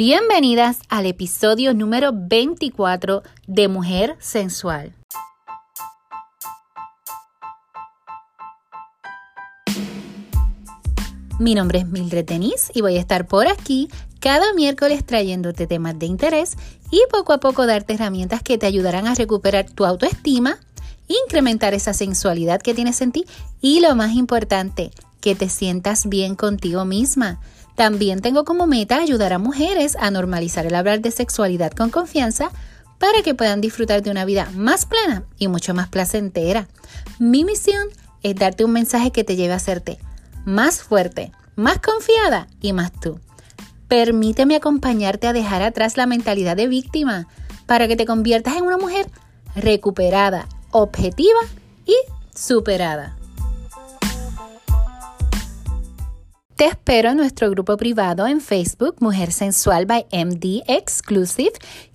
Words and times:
Bienvenidas 0.00 0.78
al 0.88 1.06
episodio 1.06 1.74
número 1.74 2.12
24 2.14 3.24
de 3.48 3.66
Mujer 3.66 4.14
Sensual. 4.20 4.94
Mi 11.40 11.56
nombre 11.56 11.80
es 11.80 11.88
Mildred 11.88 12.24
Denis 12.24 12.70
y 12.74 12.80
voy 12.80 12.96
a 12.96 13.00
estar 13.00 13.26
por 13.26 13.48
aquí 13.48 13.88
cada 14.20 14.54
miércoles 14.54 15.04
trayéndote 15.04 15.66
temas 15.66 15.98
de 15.98 16.06
interés 16.06 16.56
y 16.92 17.00
poco 17.10 17.32
a 17.32 17.40
poco 17.40 17.66
darte 17.66 17.94
herramientas 17.94 18.40
que 18.44 18.56
te 18.56 18.66
ayudarán 18.66 19.08
a 19.08 19.16
recuperar 19.16 19.68
tu 19.68 19.84
autoestima, 19.84 20.60
incrementar 21.08 21.74
esa 21.74 21.92
sensualidad 21.92 22.62
que 22.62 22.72
tienes 22.72 23.00
en 23.00 23.10
ti 23.10 23.24
y 23.60 23.80
lo 23.80 23.96
más 23.96 24.12
importante, 24.12 24.92
que 25.20 25.34
te 25.34 25.48
sientas 25.48 26.08
bien 26.08 26.34
contigo 26.34 26.84
misma. 26.84 27.40
También 27.74 28.20
tengo 28.20 28.44
como 28.44 28.66
meta 28.66 28.98
ayudar 28.98 29.32
a 29.32 29.38
mujeres 29.38 29.96
a 30.00 30.10
normalizar 30.10 30.66
el 30.66 30.74
hablar 30.74 31.00
de 31.00 31.10
sexualidad 31.10 31.72
con 31.72 31.90
confianza 31.90 32.50
para 32.98 33.22
que 33.22 33.34
puedan 33.34 33.60
disfrutar 33.60 34.02
de 34.02 34.10
una 34.10 34.24
vida 34.24 34.50
más 34.54 34.86
plena 34.86 35.24
y 35.38 35.48
mucho 35.48 35.74
más 35.74 35.88
placentera. 35.88 36.68
Mi 37.18 37.44
misión 37.44 37.88
es 38.22 38.34
darte 38.34 38.64
un 38.64 38.72
mensaje 38.72 39.12
que 39.12 39.24
te 39.24 39.36
lleve 39.36 39.52
a 39.52 39.56
hacerte 39.56 39.98
más 40.44 40.82
fuerte, 40.82 41.32
más 41.56 41.78
confiada 41.78 42.48
y 42.60 42.72
más 42.72 42.92
tú. 42.92 43.20
Permíteme 43.86 44.56
acompañarte 44.56 45.26
a 45.26 45.32
dejar 45.32 45.62
atrás 45.62 45.96
la 45.96 46.06
mentalidad 46.06 46.56
de 46.56 46.68
víctima 46.68 47.28
para 47.66 47.86
que 47.86 47.96
te 47.96 48.06
conviertas 48.06 48.56
en 48.56 48.64
una 48.64 48.78
mujer 48.78 49.10
recuperada, 49.54 50.48
objetiva 50.70 51.40
y 51.86 51.94
superada. 52.34 53.17
Te 56.58 56.64
espero 56.64 57.10
en 57.10 57.18
nuestro 57.18 57.48
grupo 57.50 57.76
privado 57.76 58.26
en 58.26 58.40
Facebook 58.40 58.96
Mujer 58.98 59.30
Sensual 59.30 59.86
by 59.86 60.06
MD 60.10 60.64
Exclusive 60.66 61.52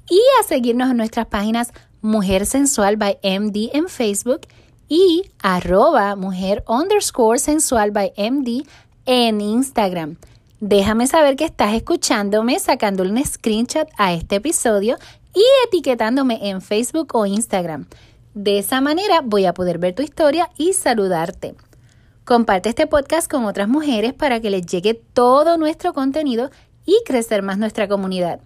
y 0.09 0.22
a 0.39 0.48
seguirnos 0.48 0.89
en 0.89 0.95
nuestras 0.95 1.26
páginas 1.26 1.73
Mujer 2.02 2.45
Sensual 2.45 2.95
by 2.95 3.17
MD 3.22 3.72
en 3.73 3.89
Facebook 3.89 4.47
y 4.88 5.23
arroba 5.42 6.16
mujer 6.16 6.64
underscore 6.66 7.39
sensual 7.39 7.92
by 7.92 8.14
MD 8.16 8.66
en 9.05 9.42
Instagram. 9.42 10.16
Déjame 10.61 11.08
saber 11.08 11.36
que 11.36 11.44
estás 11.44 11.73
escuchándome 11.73 12.58
sacándole 12.58 13.11
un 13.11 13.25
screenshot 13.25 13.89
a 13.98 14.14
este 14.14 14.38
episodio 14.38 14.95
y 15.36 15.44
etiquetándome 15.67 16.39
en 16.50 16.61
Facebook 16.61 17.14
o 17.16 17.25
Instagram. 17.25 17.86
De 18.33 18.59
esa 18.59 18.80
manera 18.80 19.20
voy 19.25 19.44
a 19.44 19.53
poder 19.53 19.77
ver 19.77 19.94
tu 19.94 20.03
historia 20.03 20.50
y 20.58 20.72
saludarte. 20.72 21.53
Comparte 22.25 22.69
este 22.69 22.88
podcast 22.88 23.29
con 23.29 23.43
otras 23.43 23.67
mujeres 23.67 24.13
para 24.13 24.39
que 24.39 24.49
les 24.49 24.66
llegue 24.66 24.93
todo 24.93 25.57
nuestro 25.57 25.91
contenido 25.93 26.52
y 26.85 26.97
crecer 27.05 27.41
más 27.41 27.57
nuestra 27.57 27.89
comunidad. 27.89 28.39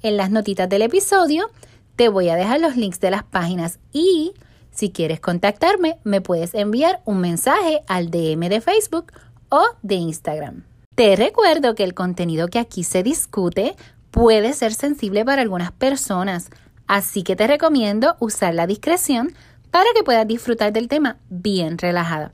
En 0.00 0.16
las 0.16 0.30
notitas 0.30 0.70
del 0.70 0.80
episodio 0.80 1.50
te 1.96 2.08
voy 2.08 2.30
a 2.30 2.34
dejar 2.34 2.60
los 2.60 2.76
links 2.76 2.98
de 2.98 3.10
las 3.10 3.22
páginas 3.22 3.78
y 3.92 4.32
si 4.70 4.90
quieres 4.90 5.20
contactarme 5.20 5.98
me 6.02 6.22
puedes 6.22 6.54
enviar 6.54 7.02
un 7.04 7.20
mensaje 7.20 7.82
al 7.88 8.10
DM 8.10 8.48
de 8.48 8.62
Facebook 8.62 9.12
o 9.50 9.66
de 9.82 9.96
Instagram. 9.96 10.64
Te 10.94 11.14
recuerdo 11.14 11.74
que 11.74 11.84
el 11.84 11.92
contenido 11.92 12.48
que 12.48 12.58
aquí 12.58 12.84
se 12.84 13.02
discute 13.02 13.76
puede 14.10 14.54
ser 14.54 14.72
sensible 14.72 15.26
para 15.26 15.42
algunas 15.42 15.72
personas, 15.72 16.48
así 16.86 17.22
que 17.22 17.36
te 17.36 17.46
recomiendo 17.46 18.16
usar 18.18 18.54
la 18.54 18.66
discreción 18.66 19.34
para 19.70 19.90
que 19.94 20.04
puedas 20.04 20.26
disfrutar 20.26 20.72
del 20.72 20.88
tema 20.88 21.18
bien 21.28 21.76
relajada. 21.76 22.32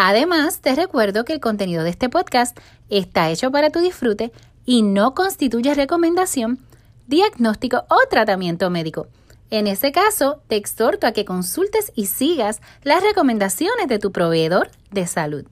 Además, 0.00 0.60
te 0.60 0.76
recuerdo 0.76 1.24
que 1.24 1.32
el 1.32 1.40
contenido 1.40 1.82
de 1.82 1.90
este 1.90 2.08
podcast 2.08 2.56
está 2.88 3.30
hecho 3.30 3.50
para 3.50 3.70
tu 3.70 3.80
disfrute 3.80 4.30
y 4.64 4.82
no 4.82 5.12
constituye 5.12 5.74
recomendación, 5.74 6.60
diagnóstico 7.08 7.84
o 7.90 7.96
tratamiento 8.08 8.70
médico. 8.70 9.08
En 9.50 9.66
ese 9.66 9.90
caso, 9.90 10.40
te 10.46 10.54
exhorto 10.54 11.08
a 11.08 11.10
que 11.10 11.24
consultes 11.24 11.90
y 11.96 12.06
sigas 12.06 12.60
las 12.84 13.02
recomendaciones 13.02 13.88
de 13.88 13.98
tu 13.98 14.12
proveedor 14.12 14.70
de 14.92 15.08
salud. 15.08 15.46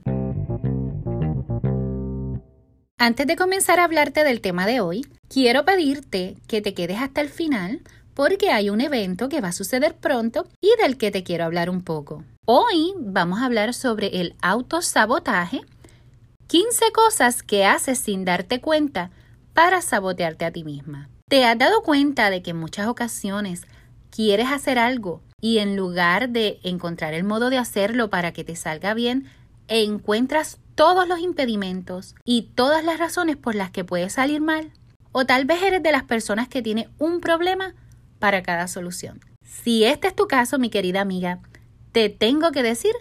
Antes 2.98 3.26
de 3.26 3.34
comenzar 3.34 3.80
a 3.80 3.84
hablarte 3.84 4.22
del 4.22 4.40
tema 4.40 4.64
de 4.64 4.80
hoy, 4.80 5.04
quiero 5.28 5.64
pedirte 5.64 6.36
que 6.46 6.60
te 6.60 6.72
quedes 6.72 7.00
hasta 7.00 7.20
el 7.20 7.30
final 7.30 7.82
porque 8.16 8.50
hay 8.50 8.70
un 8.70 8.80
evento 8.80 9.28
que 9.28 9.42
va 9.42 9.48
a 9.48 9.52
suceder 9.52 9.94
pronto 9.94 10.48
y 10.62 10.70
del 10.80 10.96
que 10.96 11.10
te 11.10 11.22
quiero 11.22 11.44
hablar 11.44 11.68
un 11.68 11.82
poco. 11.82 12.24
Hoy 12.46 12.94
vamos 12.98 13.40
a 13.40 13.44
hablar 13.44 13.74
sobre 13.74 14.20
el 14.20 14.34
autosabotaje, 14.40 15.60
15 16.46 16.92
cosas 16.92 17.42
que 17.42 17.66
haces 17.66 17.98
sin 17.98 18.24
darte 18.24 18.62
cuenta 18.62 19.10
para 19.52 19.82
sabotearte 19.82 20.46
a 20.46 20.50
ti 20.50 20.64
misma. 20.64 21.10
¿Te 21.28 21.44
has 21.44 21.58
dado 21.58 21.82
cuenta 21.82 22.30
de 22.30 22.42
que 22.42 22.52
en 22.52 22.56
muchas 22.56 22.86
ocasiones 22.86 23.66
quieres 24.10 24.50
hacer 24.50 24.78
algo 24.78 25.20
y 25.42 25.58
en 25.58 25.76
lugar 25.76 26.30
de 26.30 26.58
encontrar 26.62 27.12
el 27.12 27.24
modo 27.24 27.50
de 27.50 27.58
hacerlo 27.58 28.08
para 28.08 28.32
que 28.32 28.44
te 28.44 28.56
salga 28.56 28.94
bien, 28.94 29.26
encuentras 29.68 30.58
todos 30.74 31.06
los 31.06 31.18
impedimentos 31.18 32.14
y 32.24 32.48
todas 32.54 32.82
las 32.82 32.98
razones 32.98 33.36
por 33.36 33.54
las 33.54 33.70
que 33.70 33.84
puede 33.84 34.08
salir 34.08 34.40
mal. 34.40 34.72
O 35.12 35.26
tal 35.26 35.44
vez 35.44 35.62
eres 35.62 35.82
de 35.82 35.92
las 35.92 36.04
personas 36.04 36.48
que 36.48 36.62
tiene 36.62 36.88
un 36.98 37.20
problema 37.20 37.74
para 38.18 38.42
cada 38.42 38.68
solución. 38.68 39.20
Si 39.42 39.84
este 39.84 40.08
es 40.08 40.16
tu 40.16 40.26
caso, 40.26 40.58
mi 40.58 40.70
querida 40.70 41.00
amiga, 41.00 41.40
te 41.92 42.08
tengo 42.08 42.52
que 42.52 42.62
decir 42.62 42.92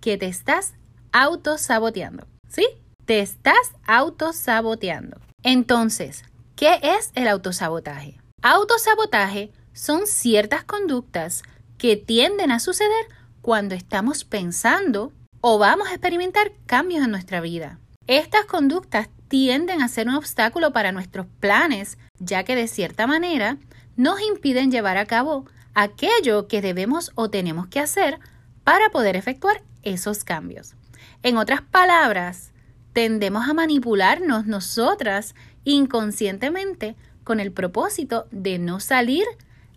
que 0.00 0.16
te 0.16 0.26
estás 0.26 0.74
autosaboteando. 1.12 2.26
¿Sí? 2.48 2.66
Te 3.04 3.20
estás 3.20 3.72
autosaboteando. 3.86 5.18
Entonces, 5.42 6.24
¿qué 6.54 6.78
es 6.82 7.10
el 7.14 7.28
autosabotaje? 7.28 8.20
Autosabotaje 8.42 9.52
son 9.72 10.06
ciertas 10.06 10.64
conductas 10.64 11.42
que 11.78 11.96
tienden 11.96 12.50
a 12.50 12.60
suceder 12.60 13.06
cuando 13.42 13.74
estamos 13.74 14.24
pensando 14.24 15.12
o 15.40 15.58
vamos 15.58 15.88
a 15.88 15.92
experimentar 15.92 16.52
cambios 16.66 17.04
en 17.04 17.10
nuestra 17.10 17.40
vida. 17.40 17.78
Estas 18.06 18.44
conductas 18.46 19.08
tienden 19.28 19.82
a 19.82 19.88
ser 19.88 20.08
un 20.08 20.14
obstáculo 20.14 20.72
para 20.72 20.92
nuestros 20.92 21.26
planes, 21.40 21.98
ya 22.18 22.44
que 22.44 22.54
de 22.54 22.68
cierta 22.68 23.06
manera 23.06 23.58
nos 23.96 24.20
impiden 24.20 24.70
llevar 24.70 24.96
a 24.96 25.06
cabo 25.06 25.46
aquello 25.74 26.48
que 26.48 26.62
debemos 26.62 27.12
o 27.14 27.30
tenemos 27.30 27.66
que 27.66 27.80
hacer 27.80 28.18
para 28.64 28.90
poder 28.90 29.16
efectuar 29.16 29.62
esos 29.82 30.24
cambios. 30.24 30.74
En 31.22 31.36
otras 31.36 31.62
palabras, 31.62 32.52
tendemos 32.92 33.48
a 33.48 33.54
manipularnos 33.54 34.46
nosotras 34.46 35.34
inconscientemente 35.64 36.96
con 37.24 37.40
el 37.40 37.52
propósito 37.52 38.26
de 38.30 38.58
no 38.58 38.80
salir, 38.80 39.24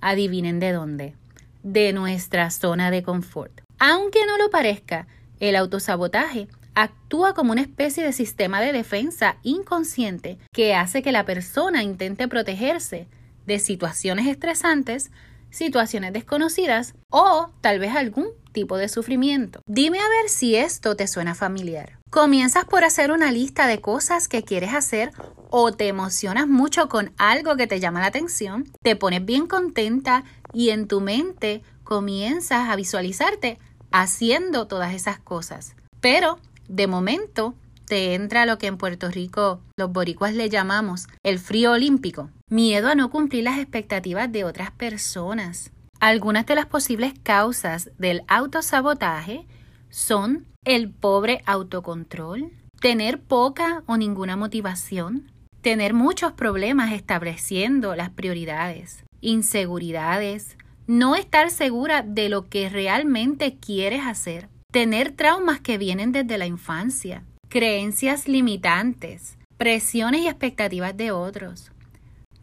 adivinen 0.02 0.60
de 0.60 0.72
dónde, 0.72 1.16
de 1.64 1.94
nuestra 1.94 2.52
zona 2.52 2.92
de 2.92 3.04
confort. 3.04 3.62
Aunque 3.80 4.26
no 4.26 4.38
lo 4.38 4.50
parezca, 4.50 5.08
el 5.40 5.56
autosabotaje 5.56 6.48
actúa 6.76 7.34
como 7.34 7.52
una 7.52 7.62
especie 7.62 8.04
de 8.04 8.14
sistema 8.14 8.62
de 8.62 8.72
defensa 8.72 9.38
inconsciente 9.44 10.38
que 10.54 10.76
hace 10.76 11.02
que 11.02 11.12
la 11.12 11.26
persona 11.26 11.84
intente 11.84 12.28
protegerse 12.28 13.08
de 13.50 13.60
situaciones 13.60 14.28
estresantes, 14.28 15.12
situaciones 15.50 16.14
desconocidas 16.14 16.94
o 17.10 17.50
tal 17.62 17.80
vez 17.80 17.96
algún 17.96 18.28
tipo 18.54 18.78
de 18.78 18.88
sufrimiento. 18.88 19.62
Dime 19.66 20.00
a 20.00 20.08
ver 20.08 20.30
si 20.30 20.56
esto 20.56 20.96
te 20.96 21.08
suena 21.08 21.34
familiar. 21.34 21.98
Comienzas 22.12 22.66
por 22.66 22.84
hacer 22.84 23.12
una 23.12 23.32
lista 23.32 23.68
de 23.68 23.82
cosas 23.82 24.28
que 24.28 24.44
quieres 24.44 24.74
hacer 24.74 25.12
o 25.50 25.72
te 25.72 25.88
emocionas 25.88 26.48
mucho 26.48 26.90
con 26.90 27.12
algo 27.18 27.56
que 27.56 27.68
te 27.68 27.80
llama 27.80 28.02
la 28.02 28.08
atención, 28.08 28.72
te 28.84 28.96
pones 28.96 29.26
bien 29.26 29.48
contenta 29.48 30.24
y 30.54 30.70
en 30.70 30.88
tu 30.88 31.02
mente 31.02 31.64
comienzas 31.84 32.70
a 32.70 32.76
visualizarte 32.76 33.58
haciendo 33.92 34.68
todas 34.68 34.94
esas 34.94 35.20
cosas. 35.20 35.76
Pero, 36.00 36.38
de 36.68 36.86
momento, 36.86 37.56
te 37.90 38.14
entra 38.14 38.46
lo 38.46 38.60
que 38.60 38.68
en 38.68 38.78
Puerto 38.78 39.10
Rico 39.10 39.62
los 39.76 39.92
boricuas 39.92 40.36
le 40.36 40.48
llamamos 40.48 41.08
el 41.24 41.40
frío 41.40 41.72
olímpico, 41.72 42.30
miedo 42.48 42.88
a 42.88 42.96
no 42.96 43.10
cumplir 43.10 43.44
las 43.44 43.58
expectativas 43.58 44.32
de 44.32 44.44
otras 44.44 44.70
personas. 44.70 45.72
Algunas 46.00 46.46
de 46.46 46.54
las 46.54 46.68
posibles 46.68 47.14
causas 47.24 47.90
del 47.98 48.22
autosabotaje 48.28 49.48
son 49.90 50.46
el 50.66 50.92
pobre 50.92 51.42
autocontrol, 51.48 52.52
tener 52.80 53.20
poca 53.20 53.82
o 53.88 53.98
ninguna 53.98 54.38
motivación, 54.38 55.32
tener 55.62 55.96
muchos 55.96 56.34
problemas 56.34 56.94
estableciendo 56.94 57.96
las 57.96 58.12
prioridades, 58.12 59.04
inseguridades, 59.20 60.58
no 60.86 61.16
estar 61.16 61.50
segura 61.50 62.04
de 62.04 62.30
lo 62.30 62.50
que 62.50 62.70
realmente 62.70 63.58
quieres 63.58 64.06
hacer, 64.06 64.48
tener 64.72 65.12
traumas 65.12 65.60
que 65.60 65.80
vienen 65.80 66.12
desde 66.12 66.38
la 66.38 66.46
infancia, 66.46 67.24
creencias 67.50 68.28
limitantes, 68.28 69.36
presiones 69.58 70.22
y 70.22 70.28
expectativas 70.28 70.96
de 70.96 71.12
otros, 71.12 71.72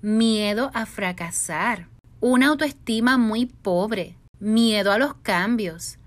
miedo 0.02 0.72
a 0.74 0.84
fracasar, 0.84 1.86
una 2.20 2.48
autoestima 2.48 3.16
muy 3.16 3.46
pobre, 3.46 4.16
miedo 4.40 4.90
a 4.90 4.98
los 4.98 5.14
cambios, 5.14 5.98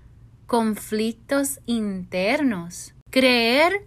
conflictos 0.46 1.60
internos, 1.64 2.92
creer 3.10 3.86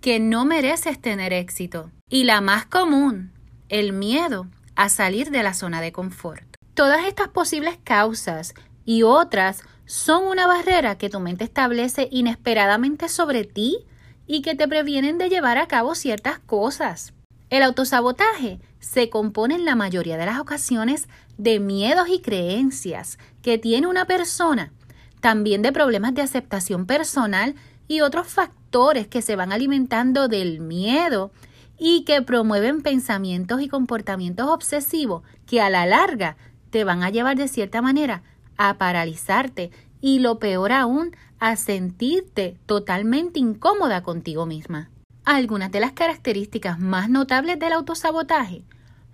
que 0.00 0.18
no 0.18 0.46
mereces 0.46 0.98
tener 0.98 1.34
éxito. 1.34 1.90
Y 2.08 2.24
la 2.24 2.40
más 2.40 2.64
común, 2.64 3.32
el 3.68 3.92
miedo 3.92 4.46
a 4.76 4.88
salir 4.88 5.30
de 5.30 5.42
la 5.42 5.52
zona 5.52 5.82
de 5.82 5.92
confort. 5.92 6.56
Todas 6.72 7.04
estas 7.06 7.28
posibles 7.28 7.78
causas 7.84 8.54
y 8.86 9.02
otras 9.02 9.62
son 9.84 10.24
una 10.26 10.46
barrera 10.46 10.96
que 10.96 11.10
tu 11.10 11.20
mente 11.20 11.44
establece 11.44 12.08
inesperadamente 12.10 13.10
sobre 13.10 13.44
ti 13.44 13.84
y 14.26 14.42
que 14.42 14.54
te 14.54 14.68
previenen 14.68 15.18
de 15.18 15.28
llevar 15.28 15.58
a 15.58 15.68
cabo 15.68 15.94
ciertas 15.94 16.38
cosas. 16.38 17.12
El 17.50 17.62
autosabotaje 17.62 18.60
se 18.80 19.10
compone 19.10 19.54
en 19.54 19.64
la 19.64 19.76
mayoría 19.76 20.16
de 20.16 20.26
las 20.26 20.40
ocasiones 20.40 21.08
de 21.38 21.60
miedos 21.60 22.08
y 22.08 22.20
creencias 22.20 23.18
que 23.42 23.58
tiene 23.58 23.86
una 23.86 24.06
persona, 24.06 24.72
también 25.20 25.62
de 25.62 25.72
problemas 25.72 26.14
de 26.14 26.22
aceptación 26.22 26.86
personal 26.86 27.54
y 27.88 28.00
otros 28.00 28.26
factores 28.26 29.06
que 29.06 29.22
se 29.22 29.36
van 29.36 29.52
alimentando 29.52 30.28
del 30.28 30.60
miedo 30.60 31.30
y 31.78 32.04
que 32.04 32.22
promueven 32.22 32.82
pensamientos 32.82 33.60
y 33.60 33.68
comportamientos 33.68 34.48
obsesivos 34.48 35.22
que 35.46 35.60
a 35.60 35.70
la 35.70 35.86
larga 35.86 36.36
te 36.70 36.84
van 36.84 37.02
a 37.02 37.10
llevar 37.10 37.36
de 37.36 37.48
cierta 37.48 37.82
manera 37.82 38.22
a 38.56 38.78
paralizarte 38.78 39.70
y 40.00 40.18
lo 40.18 40.38
peor 40.38 40.72
aún, 40.72 41.16
a 41.44 41.56
sentirte 41.56 42.56
totalmente 42.64 43.38
incómoda 43.38 44.02
contigo 44.02 44.46
misma. 44.46 44.88
Algunas 45.26 45.70
de 45.70 45.78
las 45.78 45.92
características 45.92 46.78
más 46.78 47.10
notables 47.10 47.58
del 47.58 47.74
autosabotaje 47.74 48.64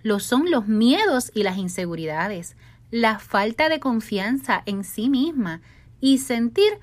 lo 0.01 0.21
son 0.21 0.49
los 0.49 0.65
miedos 0.65 1.29
y 1.35 1.43
las 1.43 1.57
inseguridades, 1.57 2.55
la 2.89 3.19
falta 3.19 3.67
de 3.67 3.81
confianza 3.81 4.63
en 4.65 4.85
sí 4.85 5.09
misma 5.09 5.59
y 5.99 6.19
sentir 6.19 6.79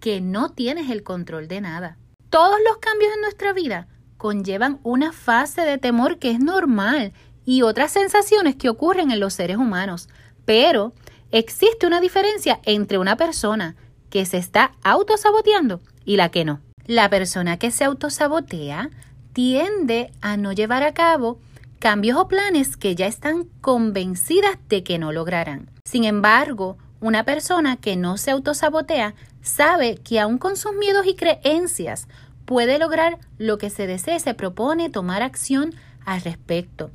que 0.00 0.20
no 0.20 0.50
tienes 0.50 0.90
el 0.90 1.02
control 1.02 1.48
de 1.48 1.62
nada. 1.62 1.96
Todos 2.28 2.58
los 2.68 2.76
cambios 2.76 3.14
en 3.14 3.22
nuestra 3.22 3.54
vida 3.54 3.88
conllevan 4.18 4.80
una 4.82 5.12
fase 5.12 5.62
de 5.62 5.78
temor 5.78 6.18
que 6.18 6.30
es 6.30 6.40
normal 6.40 7.14
y 7.46 7.62
otras 7.62 7.90
sensaciones 7.90 8.54
que 8.54 8.68
ocurren 8.68 9.10
en 9.10 9.20
los 9.20 9.32
seres 9.32 9.56
humanos, 9.56 10.10
pero 10.44 10.92
existe 11.30 11.86
una 11.86 12.02
diferencia 12.02 12.60
entre 12.64 12.98
una 12.98 13.16
persona 13.16 13.76
que 14.10 14.26
se 14.26 14.36
está 14.36 14.72
autosaboteando 14.82 15.80
y 16.04 16.16
la 16.16 16.28
que 16.30 16.44
no. 16.44 16.60
La 16.86 17.08
persona 17.08 17.58
que 17.58 17.70
se 17.70 17.84
autosabotea 17.84 18.90
tiende 19.32 20.10
a 20.20 20.36
no 20.36 20.52
llevar 20.52 20.82
a 20.82 20.92
cabo 20.92 21.38
cambios 21.78 22.18
o 22.18 22.28
planes 22.28 22.76
que 22.76 22.94
ya 22.94 23.06
están 23.06 23.44
convencidas 23.60 24.58
de 24.68 24.82
que 24.82 24.98
no 24.98 25.12
lograrán. 25.12 25.70
Sin 25.84 26.04
embargo, 26.04 26.76
una 27.00 27.24
persona 27.24 27.76
que 27.76 27.96
no 27.96 28.18
se 28.18 28.32
autosabotea 28.32 29.14
sabe 29.40 29.96
que 29.96 30.20
aun 30.20 30.36
con 30.36 30.56
sus 30.56 30.74
miedos 30.74 31.06
y 31.06 31.14
creencias 31.14 32.08
puede 32.44 32.78
lograr 32.78 33.18
lo 33.38 33.56
que 33.56 33.70
se 33.70 33.86
desee, 33.86 34.20
se 34.20 34.34
propone 34.34 34.90
tomar 34.90 35.22
acción 35.22 35.72
al 36.04 36.20
respecto. 36.20 36.90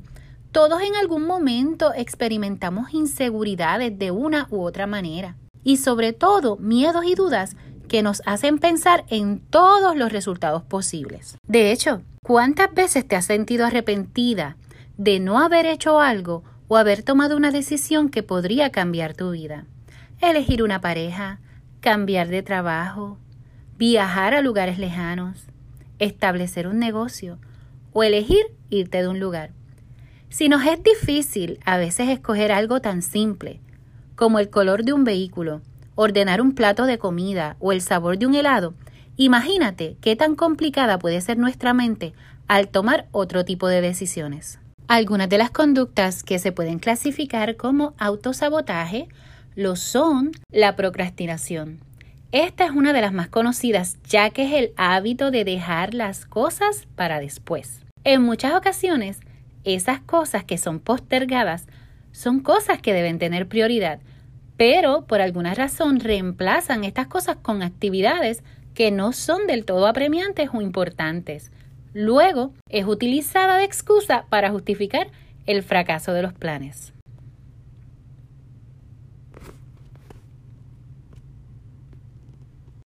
Todos 0.52 0.82
en 0.82 0.94
algún 0.94 1.26
momento 1.26 1.92
experimentamos 1.94 2.94
inseguridades 2.94 3.98
de 3.98 4.10
una 4.10 4.46
u 4.50 4.62
otra 4.62 4.86
manera 4.86 5.36
y 5.66 5.78
sobre 5.78 6.12
todo 6.12 6.58
miedos 6.58 7.04
y 7.06 7.16
dudas 7.16 7.56
que 7.88 8.00
nos 8.00 8.22
hacen 8.24 8.58
pensar 8.58 9.04
en 9.08 9.40
todos 9.40 9.96
los 9.96 10.12
resultados 10.12 10.62
posibles. 10.62 11.38
De 11.48 11.72
hecho, 11.72 12.02
¿cuántas 12.22 12.72
veces 12.72 13.06
te 13.06 13.16
has 13.16 13.24
sentido 13.24 13.66
arrepentida 13.66 14.56
de 14.96 15.18
no 15.18 15.40
haber 15.40 15.66
hecho 15.66 15.98
algo 15.98 16.44
o 16.68 16.76
haber 16.76 17.02
tomado 17.02 17.36
una 17.36 17.50
decisión 17.50 18.10
que 18.10 18.22
podría 18.22 18.70
cambiar 18.70 19.14
tu 19.14 19.32
vida? 19.32 19.66
Elegir 20.20 20.62
una 20.62 20.80
pareja, 20.80 21.40
cambiar 21.80 22.28
de 22.28 22.44
trabajo, 22.44 23.18
viajar 23.76 24.34
a 24.34 24.42
lugares 24.42 24.78
lejanos, 24.78 25.46
establecer 25.98 26.68
un 26.68 26.78
negocio 26.78 27.40
o 27.92 28.04
elegir 28.04 28.46
irte 28.70 29.02
de 29.02 29.08
un 29.08 29.18
lugar. 29.18 29.50
Si 30.28 30.48
nos 30.48 30.64
es 30.64 30.80
difícil 30.80 31.58
a 31.64 31.76
veces 31.76 32.08
escoger 32.08 32.52
algo 32.52 32.80
tan 32.80 33.02
simple 33.02 33.60
como 34.16 34.38
el 34.38 34.50
color 34.50 34.84
de 34.84 34.92
un 34.92 35.04
vehículo, 35.04 35.60
ordenar 35.94 36.40
un 36.40 36.54
plato 36.54 36.86
de 36.86 36.98
comida 36.98 37.56
o 37.60 37.70
el 37.72 37.80
sabor 37.80 38.18
de 38.18 38.26
un 38.26 38.34
helado, 38.34 38.74
imagínate 39.16 39.96
qué 40.00 40.16
tan 40.16 40.34
complicada 40.34 40.98
puede 40.98 41.20
ser 41.20 41.38
nuestra 41.38 41.74
mente 41.74 42.14
al 42.48 42.68
tomar 42.68 43.06
otro 43.12 43.44
tipo 43.44 43.68
de 43.68 43.80
decisiones. 43.80 44.58
Algunas 44.88 45.28
de 45.28 45.38
las 45.38 45.50
conductas 45.50 46.22
que 46.22 46.38
se 46.38 46.52
pueden 46.52 46.78
clasificar 46.78 47.56
como 47.56 47.94
autosabotaje 47.98 49.08
lo 49.54 49.76
son 49.76 50.32
la 50.50 50.76
procrastinación. 50.76 51.80
Esta 52.32 52.66
es 52.66 52.70
una 52.70 52.92
de 52.92 53.00
las 53.00 53.12
más 53.12 53.28
conocidas 53.28 53.98
ya 54.08 54.30
que 54.30 54.44
es 54.44 54.52
el 54.52 54.72
hábito 54.76 55.30
de 55.30 55.44
dejar 55.44 55.94
las 55.94 56.26
cosas 56.26 56.86
para 56.94 57.20
después. 57.20 57.80
En 58.04 58.22
muchas 58.22 58.54
ocasiones, 58.54 59.18
esas 59.64 60.00
cosas 60.00 60.44
que 60.44 60.58
son 60.58 60.78
postergadas 60.78 61.66
son 62.16 62.40
cosas 62.40 62.80
que 62.80 62.94
deben 62.94 63.18
tener 63.18 63.46
prioridad, 63.46 64.00
pero 64.56 65.04
por 65.04 65.20
alguna 65.20 65.52
razón 65.52 66.00
reemplazan 66.00 66.82
estas 66.82 67.08
cosas 67.08 67.36
con 67.36 67.62
actividades 67.62 68.42
que 68.72 68.90
no 68.90 69.12
son 69.12 69.46
del 69.46 69.66
todo 69.66 69.86
apremiantes 69.86 70.48
o 70.54 70.62
importantes. 70.62 71.52
Luego 71.92 72.54
es 72.70 72.86
utilizada 72.86 73.58
de 73.58 73.64
excusa 73.64 74.24
para 74.30 74.50
justificar 74.50 75.08
el 75.44 75.62
fracaso 75.62 76.14
de 76.14 76.22
los 76.22 76.32
planes. 76.32 76.94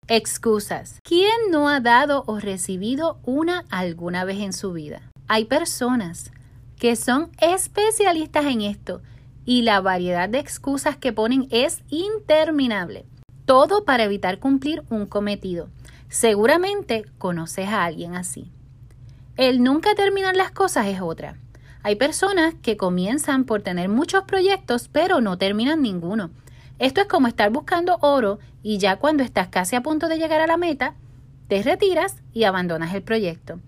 Excusas. 0.07 1.01
¿Quién 1.03 1.51
no 1.51 1.69
ha 1.69 1.81
dado 1.81 2.25
o 2.27 2.41
recibido 2.41 3.19
una 3.25 3.67
alguna 3.69 4.25
vez 4.25 4.39
en 4.39 4.55
su 4.55 4.73
vida? 4.73 5.03
Hay 5.27 5.45
personas 5.45 6.33
que 6.79 6.97
son 6.97 7.31
especialistas 7.43 8.47
en 8.47 8.63
esto 8.63 9.03
y 9.49 9.63
la 9.63 9.81
variedad 9.81 10.29
de 10.29 10.41
excusas 10.41 10.99
que 10.99 11.15
ponen 11.15 11.49
es 11.51 11.83
interminable. 11.89 13.07
Todo 13.47 13.87
para 13.87 14.05
evitar 14.05 14.41
cumplir 14.41 14.83
un 14.91 15.07
cometido. 15.07 15.71
Seguramente 16.11 17.07
conoces 17.17 17.67
a 17.71 17.85
alguien 17.85 18.15
así. 18.15 18.53
El 19.39 19.63
nunca 19.63 19.95
terminar 19.95 20.37
las 20.37 20.51
cosas 20.51 20.89
es 20.89 21.01
otra. 21.01 21.39
Hay 21.83 21.97
personas 21.97 22.57
que 22.61 22.77
comienzan 22.77 23.45
por 23.45 23.63
tener 23.63 23.89
muchos 23.89 24.25
proyectos 24.25 24.91
pero 24.93 25.23
no 25.23 25.39
terminan 25.39 25.81
ninguno. 25.81 26.29
Esto 26.79 27.01
es 27.01 27.07
como 27.07 27.27
estar 27.27 27.49
buscando 27.49 27.97
oro 28.03 28.41
y 28.63 28.77
ya 28.77 28.97
cuando 28.97 29.23
estás 29.23 29.49
casi 29.49 29.77
a 29.77 29.83
punto 29.83 30.09
de 30.09 30.19
llegar 30.19 30.43
a 30.43 30.47
la 30.47 30.59
meta, 30.59 30.93
te 31.49 31.63
retiras 31.63 32.17
y 32.35 32.45
abandonas 32.45 32.95
el 32.95 33.01
proyecto. 33.01 33.61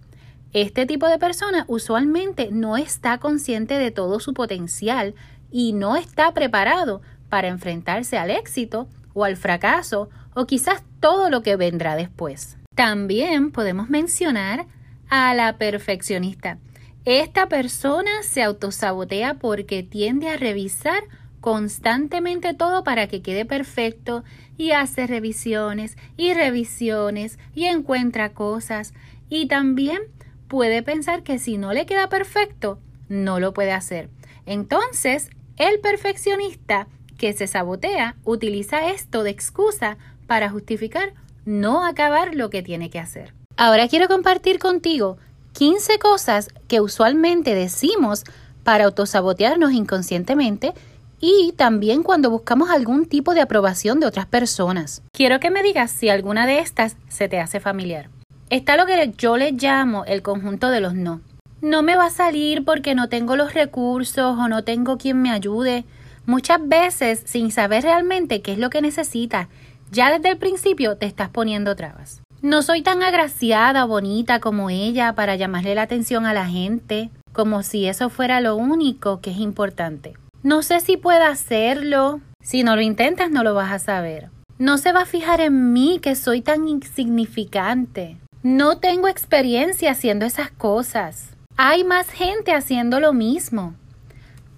Este 0.52 0.84
tipo 0.84 1.08
de 1.08 1.18
persona 1.18 1.64
usualmente 1.68 2.50
no 2.52 2.76
está 2.76 3.16
consciente 3.16 3.78
de 3.78 3.92
todo 3.92 4.20
su 4.20 4.34
potencial 4.34 5.14
y 5.50 5.72
no 5.72 5.96
está 5.96 6.32
preparado 6.32 7.02
para 7.28 7.48
enfrentarse 7.48 8.18
al 8.18 8.30
éxito 8.30 8.88
o 9.14 9.24
al 9.24 9.36
fracaso 9.36 10.08
o 10.34 10.46
quizás 10.46 10.82
todo 11.00 11.30
lo 11.30 11.42
que 11.42 11.56
vendrá 11.56 11.96
después. 11.96 12.56
También 12.74 13.50
podemos 13.50 13.90
mencionar 13.90 14.66
a 15.08 15.34
la 15.34 15.58
perfeccionista. 15.58 16.58
Esta 17.04 17.48
persona 17.48 18.10
se 18.22 18.42
autosabotea 18.42 19.34
porque 19.34 19.82
tiende 19.82 20.28
a 20.28 20.36
revisar 20.36 21.02
constantemente 21.40 22.52
todo 22.54 22.84
para 22.84 23.08
que 23.08 23.22
quede 23.22 23.44
perfecto 23.44 24.24
y 24.58 24.72
hace 24.72 25.06
revisiones 25.06 25.96
y 26.16 26.34
revisiones 26.34 27.38
y 27.54 27.64
encuentra 27.64 28.34
cosas 28.34 28.92
y 29.30 29.46
también 29.46 30.02
puede 30.48 30.82
pensar 30.82 31.22
que 31.22 31.38
si 31.38 31.56
no 31.56 31.72
le 31.72 31.86
queda 31.86 32.08
perfecto, 32.08 32.78
no 33.08 33.40
lo 33.40 33.54
puede 33.54 33.72
hacer. 33.72 34.10
Entonces, 34.44 35.30
el 35.60 35.78
perfeccionista 35.78 36.88
que 37.18 37.34
se 37.34 37.46
sabotea 37.46 38.16
utiliza 38.24 38.88
esto 38.88 39.22
de 39.22 39.30
excusa 39.30 39.98
para 40.26 40.48
justificar 40.48 41.12
no 41.44 41.84
acabar 41.84 42.34
lo 42.34 42.48
que 42.48 42.62
tiene 42.62 42.88
que 42.88 42.98
hacer. 42.98 43.34
Ahora 43.58 43.86
quiero 43.86 44.08
compartir 44.08 44.58
contigo 44.58 45.18
15 45.52 45.98
cosas 45.98 46.48
que 46.66 46.80
usualmente 46.80 47.54
decimos 47.54 48.24
para 48.64 48.84
autosabotearnos 48.84 49.72
inconscientemente 49.72 50.72
y 51.20 51.52
también 51.58 52.02
cuando 52.02 52.30
buscamos 52.30 52.70
algún 52.70 53.04
tipo 53.04 53.34
de 53.34 53.42
aprobación 53.42 54.00
de 54.00 54.06
otras 54.06 54.24
personas. 54.24 55.02
Quiero 55.12 55.40
que 55.40 55.50
me 55.50 55.62
digas 55.62 55.90
si 55.90 56.08
alguna 56.08 56.46
de 56.46 56.60
estas 56.60 56.96
se 57.10 57.28
te 57.28 57.38
hace 57.38 57.60
familiar. 57.60 58.08
Está 58.48 58.78
lo 58.78 58.86
que 58.86 59.12
yo 59.18 59.36
le 59.36 59.52
llamo 59.52 60.06
el 60.06 60.22
conjunto 60.22 60.70
de 60.70 60.80
los 60.80 60.94
no. 60.94 61.20
No 61.62 61.82
me 61.82 61.94
va 61.94 62.06
a 62.06 62.10
salir 62.10 62.64
porque 62.64 62.94
no 62.94 63.08
tengo 63.08 63.36
los 63.36 63.52
recursos 63.52 64.38
o 64.38 64.48
no 64.48 64.64
tengo 64.64 64.96
quien 64.96 65.20
me 65.20 65.30
ayude. 65.30 65.84
Muchas 66.24 66.66
veces, 66.66 67.22
sin 67.26 67.50
saber 67.50 67.82
realmente 67.82 68.40
qué 68.40 68.52
es 68.52 68.58
lo 68.58 68.70
que 68.70 68.80
necesitas, 68.80 69.48
ya 69.90 70.10
desde 70.10 70.30
el 70.30 70.38
principio 70.38 70.96
te 70.96 71.06
estás 71.06 71.28
poniendo 71.28 71.76
trabas. 71.76 72.22
No 72.40 72.62
soy 72.62 72.80
tan 72.80 73.02
agraciada 73.02 73.84
o 73.84 73.88
bonita 73.88 74.40
como 74.40 74.70
ella 74.70 75.14
para 75.14 75.36
llamarle 75.36 75.74
la 75.74 75.82
atención 75.82 76.24
a 76.24 76.32
la 76.32 76.46
gente, 76.46 77.10
como 77.32 77.62
si 77.62 77.86
eso 77.86 78.08
fuera 78.08 78.40
lo 78.40 78.56
único 78.56 79.20
que 79.20 79.30
es 79.30 79.38
importante. 79.38 80.14
No 80.42 80.62
sé 80.62 80.80
si 80.80 80.96
pueda 80.96 81.28
hacerlo. 81.28 82.20
Si 82.42 82.62
no 82.62 82.74
lo 82.76 82.80
intentas, 82.80 83.30
no 83.30 83.44
lo 83.44 83.52
vas 83.52 83.72
a 83.72 83.78
saber. 83.78 84.30
No 84.56 84.78
se 84.78 84.92
va 84.92 85.02
a 85.02 85.06
fijar 85.06 85.42
en 85.42 85.74
mí 85.74 85.98
que 86.00 86.14
soy 86.14 86.40
tan 86.40 86.66
insignificante. 86.66 88.16
No 88.42 88.78
tengo 88.78 89.08
experiencia 89.08 89.90
haciendo 89.90 90.24
esas 90.24 90.50
cosas. 90.50 91.36
Hay 91.62 91.84
más 91.84 92.08
gente 92.08 92.54
haciendo 92.54 93.00
lo 93.00 93.12
mismo. 93.12 93.74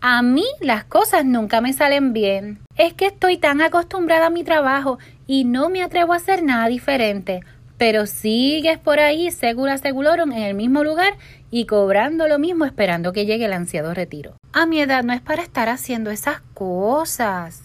A 0.00 0.22
mí 0.22 0.44
las 0.60 0.84
cosas 0.84 1.24
nunca 1.24 1.60
me 1.60 1.72
salen 1.72 2.12
bien. 2.12 2.60
Es 2.76 2.94
que 2.94 3.06
estoy 3.06 3.38
tan 3.38 3.60
acostumbrada 3.60 4.26
a 4.26 4.30
mi 4.30 4.44
trabajo 4.44 4.98
y 5.26 5.44
no 5.44 5.68
me 5.68 5.82
atrevo 5.82 6.12
a 6.12 6.16
hacer 6.16 6.42
nada 6.42 6.68
diferente. 6.68 7.40
Pero 7.76 8.06
sigues 8.06 8.78
por 8.78 9.00
ahí 9.00 9.30
segura 9.30 9.78
seguroron 9.78 10.32
en 10.32 10.42
el 10.42 10.54
mismo 10.54 10.84
lugar 10.84 11.14
y 11.50 11.66
cobrando 11.66 12.28
lo 12.28 12.38
mismo 12.38 12.64
esperando 12.64 13.12
que 13.12 13.26
llegue 13.26 13.46
el 13.46 13.52
ansiado 13.52 13.94
retiro. 13.94 14.36
A 14.52 14.66
mi 14.66 14.80
edad 14.80 15.02
no 15.02 15.12
es 15.12 15.20
para 15.20 15.42
estar 15.42 15.68
haciendo 15.68 16.10
esas 16.10 16.40
cosas. 16.54 17.64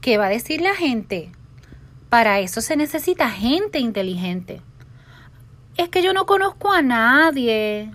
¿Qué 0.00 0.16
va 0.16 0.26
a 0.26 0.30
decir 0.30 0.62
la 0.62 0.74
gente? 0.74 1.32
Para 2.08 2.40
eso 2.40 2.60
se 2.60 2.76
necesita 2.76 3.28
gente 3.28 3.78
inteligente. 3.78 4.62
Es 5.76 5.88
que 5.90 6.02
yo 6.02 6.12
no 6.12 6.24
conozco 6.24 6.72
a 6.72 6.82
nadie. 6.82 7.90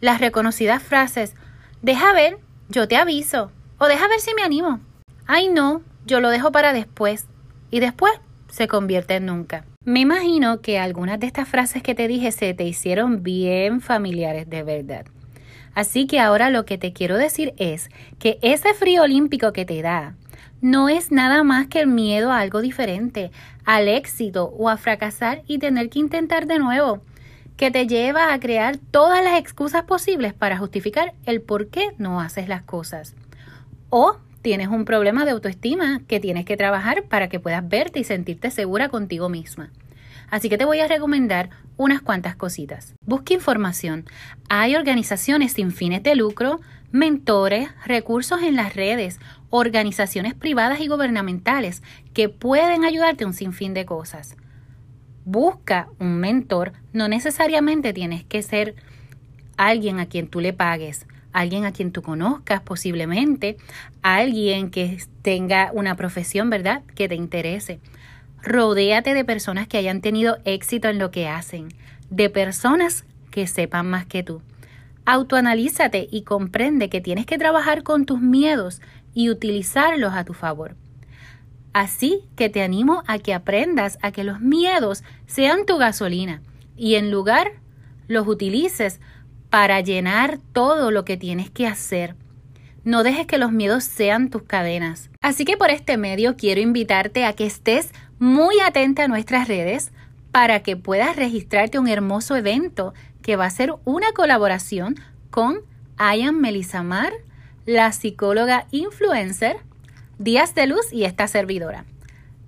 Las 0.00 0.20
reconocidas 0.20 0.82
frases, 0.82 1.34
deja 1.82 2.12
ver, 2.14 2.38
yo 2.68 2.88
te 2.88 2.96
aviso. 2.96 3.50
O 3.78 3.86
deja 3.86 4.08
ver 4.08 4.20
si 4.20 4.34
me 4.34 4.42
animo. 4.42 4.80
Ay, 5.26 5.48
no, 5.48 5.82
yo 6.06 6.20
lo 6.20 6.30
dejo 6.30 6.52
para 6.52 6.72
después. 6.72 7.26
Y 7.70 7.80
después 7.80 8.12
se 8.48 8.66
convierte 8.66 9.16
en 9.16 9.26
nunca. 9.26 9.64
Me 9.84 10.00
imagino 10.00 10.60
que 10.60 10.78
algunas 10.78 11.20
de 11.20 11.26
estas 11.26 11.48
frases 11.48 11.82
que 11.82 11.94
te 11.94 12.08
dije 12.08 12.32
se 12.32 12.54
te 12.54 12.64
hicieron 12.64 13.22
bien 13.22 13.80
familiares 13.80 14.48
de 14.48 14.62
verdad. 14.62 15.06
Así 15.74 16.06
que 16.06 16.18
ahora 16.18 16.50
lo 16.50 16.64
que 16.64 16.78
te 16.78 16.92
quiero 16.92 17.16
decir 17.16 17.54
es 17.58 17.90
que 18.18 18.38
ese 18.42 18.74
frío 18.74 19.02
olímpico 19.02 19.52
que 19.52 19.64
te 19.64 19.82
da 19.82 20.16
no 20.60 20.88
es 20.88 21.10
nada 21.12 21.42
más 21.42 21.68
que 21.68 21.80
el 21.80 21.86
miedo 21.86 22.32
a 22.32 22.40
algo 22.40 22.60
diferente, 22.60 23.30
al 23.64 23.88
éxito 23.88 24.52
o 24.58 24.68
a 24.68 24.76
fracasar 24.76 25.42
y 25.46 25.58
tener 25.58 25.88
que 25.88 26.00
intentar 26.00 26.46
de 26.46 26.58
nuevo 26.58 27.02
que 27.60 27.70
te 27.70 27.86
lleva 27.86 28.32
a 28.32 28.40
crear 28.40 28.78
todas 28.78 29.22
las 29.22 29.38
excusas 29.38 29.84
posibles 29.84 30.32
para 30.32 30.56
justificar 30.56 31.12
el 31.26 31.42
por 31.42 31.68
qué 31.68 31.90
no 31.98 32.18
haces 32.18 32.48
las 32.48 32.62
cosas. 32.62 33.14
O 33.90 34.16
tienes 34.40 34.68
un 34.68 34.86
problema 34.86 35.26
de 35.26 35.32
autoestima 35.32 36.00
que 36.08 36.20
tienes 36.20 36.46
que 36.46 36.56
trabajar 36.56 37.02
para 37.02 37.28
que 37.28 37.38
puedas 37.38 37.68
verte 37.68 38.00
y 38.00 38.04
sentirte 38.04 38.50
segura 38.50 38.88
contigo 38.88 39.28
misma. 39.28 39.68
Así 40.30 40.48
que 40.48 40.56
te 40.56 40.64
voy 40.64 40.80
a 40.80 40.88
recomendar 40.88 41.50
unas 41.76 42.00
cuantas 42.00 42.34
cositas. 42.34 42.94
Busca 43.04 43.34
información. 43.34 44.06
Hay 44.48 44.74
organizaciones 44.74 45.52
sin 45.52 45.70
fines 45.70 46.02
de 46.02 46.14
lucro, 46.14 46.62
mentores, 46.92 47.68
recursos 47.84 48.40
en 48.40 48.56
las 48.56 48.74
redes, 48.74 49.20
organizaciones 49.50 50.32
privadas 50.32 50.80
y 50.80 50.88
gubernamentales 50.88 51.82
que 52.14 52.30
pueden 52.30 52.86
ayudarte 52.86 53.26
un 53.26 53.34
sinfín 53.34 53.74
de 53.74 53.84
cosas 53.84 54.34
busca 55.30 55.88
un 55.98 56.18
mentor, 56.18 56.72
no 56.92 57.08
necesariamente 57.08 57.92
tienes 57.92 58.24
que 58.24 58.42
ser 58.42 58.74
alguien 59.56 60.00
a 60.00 60.06
quien 60.06 60.26
tú 60.26 60.40
le 60.40 60.52
pagues, 60.52 61.06
alguien 61.32 61.64
a 61.64 61.72
quien 61.72 61.92
tú 61.92 62.02
conozcas 62.02 62.60
posiblemente, 62.60 63.56
alguien 64.02 64.70
que 64.70 64.98
tenga 65.22 65.70
una 65.72 65.96
profesión, 65.96 66.50
¿verdad?, 66.50 66.82
que 66.94 67.08
te 67.08 67.14
interese. 67.14 67.80
Rodéate 68.42 69.14
de 69.14 69.24
personas 69.24 69.68
que 69.68 69.78
hayan 69.78 70.00
tenido 70.00 70.38
éxito 70.44 70.88
en 70.88 70.98
lo 70.98 71.10
que 71.10 71.28
hacen, 71.28 71.68
de 72.08 72.30
personas 72.30 73.04
que 73.30 73.46
sepan 73.46 73.88
más 73.88 74.06
que 74.06 74.22
tú. 74.22 74.42
Autoanalízate 75.04 76.08
y 76.10 76.22
comprende 76.22 76.88
que 76.88 77.00
tienes 77.00 77.26
que 77.26 77.38
trabajar 77.38 77.82
con 77.82 78.06
tus 78.06 78.20
miedos 78.20 78.80
y 79.14 79.30
utilizarlos 79.30 80.14
a 80.14 80.24
tu 80.24 80.34
favor. 80.34 80.76
Así 81.72 82.24
que 82.36 82.48
te 82.48 82.62
animo 82.62 83.02
a 83.06 83.18
que 83.18 83.32
aprendas 83.32 83.98
a 84.02 84.10
que 84.10 84.24
los 84.24 84.40
miedos 84.40 85.04
sean 85.26 85.66
tu 85.66 85.76
gasolina 85.76 86.42
y 86.76 86.96
en 86.96 87.10
lugar 87.10 87.52
los 88.08 88.26
utilices 88.26 89.00
para 89.50 89.80
llenar 89.80 90.38
todo 90.52 90.90
lo 90.90 91.04
que 91.04 91.16
tienes 91.16 91.50
que 91.50 91.66
hacer. 91.66 92.16
No 92.82 93.02
dejes 93.02 93.26
que 93.26 93.38
los 93.38 93.52
miedos 93.52 93.84
sean 93.84 94.30
tus 94.30 94.42
cadenas. 94.42 95.10
Así 95.20 95.44
que 95.44 95.56
por 95.56 95.70
este 95.70 95.96
medio 95.96 96.36
quiero 96.36 96.60
invitarte 96.60 97.24
a 97.24 97.34
que 97.34 97.46
estés 97.46 97.92
muy 98.18 98.58
atenta 98.60 99.04
a 99.04 99.08
nuestras 99.08 99.48
redes 99.48 99.92
para 100.32 100.62
que 100.62 100.76
puedas 100.76 101.16
registrarte 101.16 101.78
un 101.78 101.88
hermoso 101.88 102.36
evento 102.36 102.94
que 103.22 103.36
va 103.36 103.44
a 103.44 103.50
ser 103.50 103.74
una 103.84 104.12
colaboración 104.12 104.96
con 105.30 105.60
Ayan 105.98 106.40
Melisamar, 106.40 107.12
la 107.66 107.92
psicóloga 107.92 108.66
influencer 108.70 109.58
Días 110.20 110.54
de 110.54 110.66
Luz 110.66 110.92
y 110.92 111.04
esta 111.04 111.26
servidora. 111.28 111.86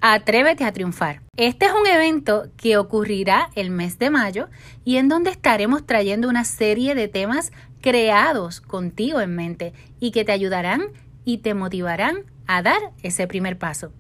Atrévete 0.03 0.65
a 0.65 0.73
triunfar. 0.73 1.23
Este 1.39 1.65
es 1.65 1.73
un 1.73 1.87
evento 1.87 2.49
que 2.59 2.77
ocurrirá 2.77 3.49
el 3.55 3.71
mes 3.71 3.99
de 3.99 4.11
mayo 4.11 4.51
y 4.85 4.99
en 4.99 5.09
donde 5.09 5.31
estaremos 5.31 5.87
trayendo 5.87 6.29
una 6.29 6.45
serie 6.45 6.95
de 6.95 7.09
temas 7.09 7.51
creados 7.81 8.61
contigo 8.61 9.23
en 9.23 9.35
mente 9.35 9.73
y 9.99 10.11
que 10.11 10.23
te 10.27 10.33
ayudarán 10.33 10.83
y 11.25 11.39
te 11.39 11.55
motivarán 11.55 12.27
a 12.47 12.61
dar 12.61 12.93
ese 13.03 13.27
primer 13.27 13.57
paso 13.57 13.91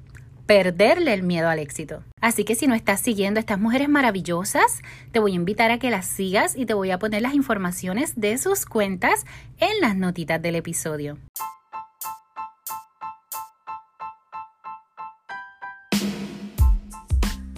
perderle 0.44 1.14
el 1.14 1.22
miedo 1.22 1.48
al 1.48 1.60
éxito. 1.60 2.02
Así 2.20 2.44
que 2.44 2.56
si 2.56 2.66
no 2.66 2.74
estás 2.74 3.00
siguiendo 3.00 3.38
a 3.38 3.40
estas 3.40 3.58
mujeres 3.58 3.88
maravillosas, 3.88 4.82
te 5.10 5.18
voy 5.18 5.32
a 5.32 5.36
invitar 5.36 5.70
a 5.70 5.78
que 5.78 5.88
las 5.88 6.04
sigas 6.04 6.56
y 6.56 6.66
te 6.66 6.74
voy 6.74 6.90
a 6.90 6.98
poner 6.98 7.22
las 7.22 7.32
informaciones 7.32 8.20
de 8.20 8.36
sus 8.36 8.66
cuentas 8.66 9.24
en 9.58 9.80
las 9.80 9.96
notitas 9.96 10.42
del 10.42 10.56
episodio. 10.56 11.16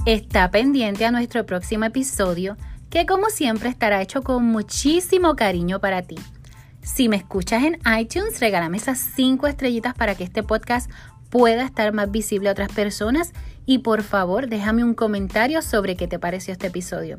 Está 0.06 0.50
pendiente 0.50 1.06
a 1.06 1.10
nuestro 1.10 1.46
próximo 1.46 1.86
episodio 1.86 2.58
que 2.90 3.06
como 3.06 3.30
siempre 3.30 3.70
estará 3.70 4.02
hecho 4.02 4.20
con 4.20 4.44
muchísimo 4.44 5.34
cariño 5.34 5.80
para 5.80 6.02
ti. 6.02 6.16
Si 6.82 7.08
me 7.08 7.16
escuchas 7.16 7.62
en 7.64 7.78
iTunes, 7.98 8.38
regálame 8.38 8.76
esas 8.76 8.98
5 8.98 9.46
estrellitas 9.46 9.94
para 9.94 10.14
que 10.14 10.24
este 10.24 10.42
podcast 10.42 10.90
pueda 11.30 11.64
estar 11.64 11.94
más 11.94 12.10
visible 12.10 12.50
a 12.50 12.52
otras 12.52 12.70
personas 12.70 13.32
y 13.64 13.78
por 13.78 14.02
favor 14.02 14.46
déjame 14.46 14.84
un 14.84 14.92
comentario 14.92 15.62
sobre 15.62 15.96
qué 15.96 16.06
te 16.06 16.18
pareció 16.18 16.52
este 16.52 16.66
episodio. 16.66 17.18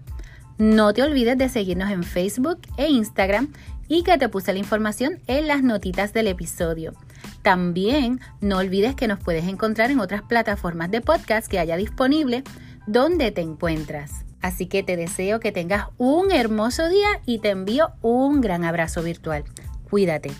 No 0.59 0.93
te 0.93 1.01
olvides 1.01 1.39
de 1.39 1.49
seguirnos 1.49 1.89
en 1.89 2.03
Facebook 2.03 2.59
e 2.77 2.87
Instagram 2.87 3.51
y 3.87 4.03
que 4.03 4.19
te 4.19 4.29
puse 4.29 4.53
la 4.53 4.59
información 4.59 5.19
en 5.25 5.47
las 5.47 5.63
notitas 5.63 6.13
del 6.13 6.27
episodio. 6.27 6.93
También 7.41 8.21
no 8.41 8.57
olvides 8.57 8.93
que 8.93 9.07
nos 9.07 9.19
puedes 9.19 9.45
encontrar 9.47 9.89
en 9.89 9.99
otras 9.99 10.21
plataformas 10.21 10.91
de 10.91 11.01
podcast 11.01 11.47
que 11.47 11.57
haya 11.57 11.77
disponible 11.77 12.43
donde 12.87 13.31
te 13.31 13.41
encuentras. 13.41 14.25
Así 14.41 14.67
que 14.67 14.83
te 14.83 14.95
deseo 14.95 15.39
que 15.39 15.51
tengas 15.51 15.87
un 15.97 16.31
hermoso 16.31 16.87
día 16.87 17.21
y 17.25 17.39
te 17.39 17.49
envío 17.49 17.93
un 18.01 18.41
gran 18.41 18.63
abrazo 18.63 19.01
virtual. 19.01 19.43
Cuídate. 19.89 20.31